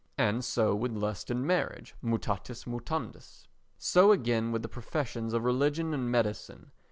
[0.17, 3.45] And so with lust and marriage, mutatis mutandis.
[3.77, 6.71] So again with the professions of religion and medicine.